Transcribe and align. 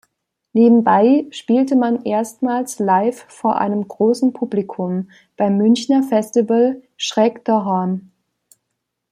Nebenbei 0.53 1.27
spielte 1.29 1.75
man 1.75 2.01
erstmals 2.05 2.79
Live 2.79 3.23
vor 3.29 3.59
einem 3.59 3.87
großen 3.87 4.33
Publikum 4.33 5.11
beim 5.37 5.57
Münchener 5.57 6.01
Festival 6.01 6.81
"Schräg 6.97 7.45
dahoam". 7.45 8.09